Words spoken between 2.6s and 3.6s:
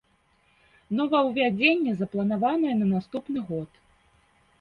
на наступны